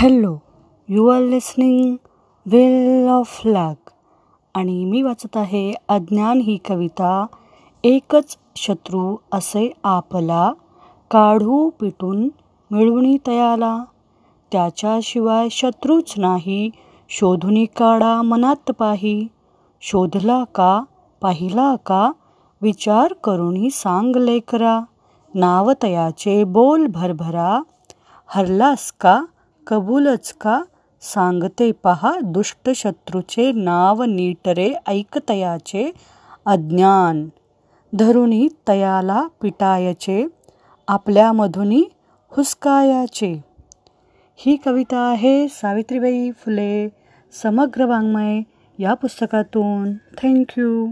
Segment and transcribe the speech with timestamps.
[0.00, 0.38] Hello
[0.88, 1.96] you are listening
[2.46, 3.90] well of luck.
[4.54, 7.26] आणि मी वाचत आहे अज्ञान ही कविता
[7.84, 10.52] एकच शत्रू असे आपला
[11.10, 12.28] काढू पिटून
[12.70, 13.84] मिळवणी तयाला.
[14.52, 16.70] त्याच्याशिवाय शत्रूच नाही
[17.08, 19.28] शोधुनी काढा मनात पाही.
[19.80, 20.82] शोधला का
[21.20, 22.12] पाहिला का
[22.62, 24.80] विचार करूनही सांग लेकरा.
[25.34, 27.62] नाव तयाचे बोल भरभरा.
[28.26, 29.24] हरलास का
[29.70, 30.62] कबूलच का?
[31.00, 35.92] सांगते पहा दुष्ट शत्रूचे नाव नीटरे ऐकतयाचे
[36.46, 37.28] अज्ञान.
[37.98, 40.26] धरुणी तयाला पिटायचे
[40.88, 41.84] आपल्यामधुनी
[42.28, 43.44] हुसकायाचे.
[44.36, 46.88] ही कविता आहे सावित्रीबाई फुले
[47.42, 48.40] समग्र वाङ्मय
[48.78, 49.92] या पुस्तकातून.
[49.92, 50.86] थँक्यू